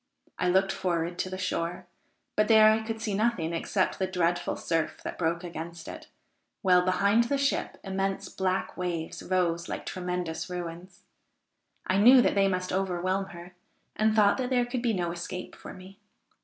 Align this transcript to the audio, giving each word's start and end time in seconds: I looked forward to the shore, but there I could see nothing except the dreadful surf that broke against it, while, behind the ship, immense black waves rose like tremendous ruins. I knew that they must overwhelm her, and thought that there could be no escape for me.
I 0.39 0.49
looked 0.49 0.71
forward 0.71 1.19
to 1.19 1.29
the 1.29 1.37
shore, 1.37 1.85
but 2.35 2.47
there 2.47 2.71
I 2.71 2.81
could 2.81 2.99
see 2.99 3.13
nothing 3.13 3.53
except 3.53 3.99
the 3.99 4.07
dreadful 4.07 4.55
surf 4.55 4.99
that 5.03 5.19
broke 5.19 5.43
against 5.43 5.87
it, 5.87 6.07
while, 6.63 6.81
behind 6.83 7.25
the 7.25 7.37
ship, 7.37 7.77
immense 7.83 8.27
black 8.27 8.75
waves 8.75 9.21
rose 9.21 9.69
like 9.69 9.85
tremendous 9.85 10.49
ruins. 10.49 11.03
I 11.85 11.99
knew 11.99 12.19
that 12.23 12.33
they 12.33 12.47
must 12.47 12.73
overwhelm 12.73 13.25
her, 13.25 13.53
and 13.95 14.15
thought 14.15 14.39
that 14.39 14.49
there 14.49 14.65
could 14.65 14.81
be 14.81 14.93
no 14.93 15.11
escape 15.11 15.55
for 15.55 15.71
me. 15.71 15.99